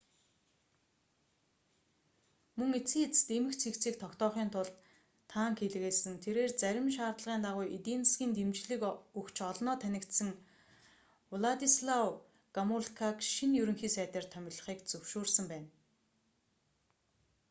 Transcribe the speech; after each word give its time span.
мөн 2.57 2.69
эцсийн 2.79 3.05
эцэст 3.07 3.27
эмх 3.37 3.53
цэгцийг 3.61 3.95
тогтоохын 4.03 4.49
тулд 4.53 4.75
танк 5.31 5.57
илгээсэн 5.67 6.13
тэрээр 6.23 6.51
зарим 6.61 6.87
шаардлагын 6.95 7.41
дагуу 7.45 7.67
эдийн 7.77 8.01
засгийн 8.05 8.31
дэмжлэг 8.37 8.81
өгч 9.19 9.35
олноо 9.51 9.75
танигдсан 9.83 10.29
владислав 11.39 12.07
гомулкаг 12.55 13.15
шинэ 13.33 13.55
ерөнхий 13.61 13.91
сайдаар 13.97 14.25
томилхийг 14.33 14.79
зөвшөөрсөн 14.91 15.45
байна 15.51 15.69